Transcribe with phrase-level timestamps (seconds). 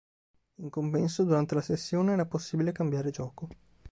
[0.55, 3.49] In compenso, durante la sessione era possibile cambiare gioco.